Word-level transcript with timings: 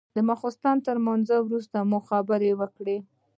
د 0.15 0.17
ماخستن 0.27 0.75
تر 0.85 0.95
لمانځه 0.99 1.37
وروسته 1.41 1.77
مو 1.89 1.99
خبرې 2.09 2.51
وكړې. 2.59 2.97